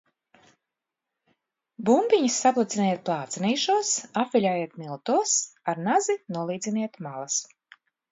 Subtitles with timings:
[1.89, 5.35] Bumbiņas saplaciniet plācenīšos, apviļājiet miltos,
[5.73, 7.37] ar nazi nolīdziniet malas.